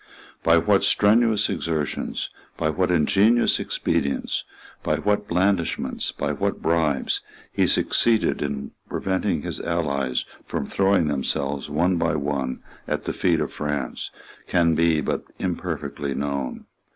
[0.41, 4.43] By what strenuous exertions, by what ingenious expedients,
[4.81, 11.69] by what blandishments, by what bribes, he succeeded in preventing his allies from throwing themselves,
[11.69, 14.09] one by one, at the feet of France,
[14.47, 16.65] can be but imperfectly known.